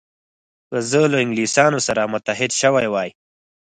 [0.69, 3.09] که زه له انګلیسانو سره متحد شوی وای.